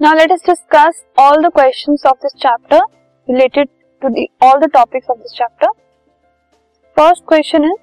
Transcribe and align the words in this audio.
Now 0.00 0.14
let 0.14 0.30
us 0.30 0.42
discuss 0.42 1.04
all 1.16 1.40
the 1.40 1.50
questions 1.50 2.02
of 2.04 2.18
this 2.20 2.34
chapter 2.36 2.80
related 3.28 3.68
to 4.02 4.10
the 4.10 4.28
all 4.40 4.60
the 4.60 4.68
topics 4.68 5.06
of 5.08 5.18
this 5.18 5.32
chapter. 5.34 5.68
First 6.96 7.24
question 7.24 7.64
is 7.64 7.78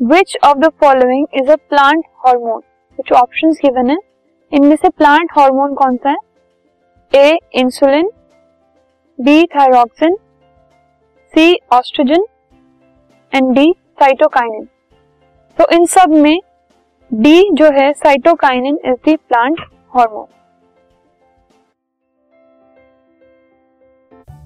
which 0.00 0.36
of 0.44 0.60
the 0.60 0.70
following 0.78 1.26
is 1.32 1.48
a 1.48 1.58
plant 1.58 2.04
hormone? 2.24 2.62
कुछ 2.98 3.12
options 3.12 3.58
given 3.62 3.90
है 3.90 3.96
इनमें 4.52 4.74
से 4.76 4.88
plant 4.88 5.32
hormone 5.36 5.74
कौन 5.74 5.96
सा 6.04 6.10
है 6.10 7.22
A 7.24 7.38
insulin 7.60 8.10
B 9.18 9.44
thyroxine 9.54 10.16
C 11.34 11.54
oestrogen 11.72 12.24
and 13.32 13.54
D 13.56 13.74
cytokinin 14.00 14.64
तो 15.58 15.66
इन 15.76 15.86
सब 15.96 16.14
में 16.22 16.38
डी 17.10 17.36
जो 17.58 17.70
है 17.80 17.92
cytokinin 18.04 18.78
is 18.84 19.10
the 19.10 19.16
plant 19.28 19.60
hormone 19.96 20.26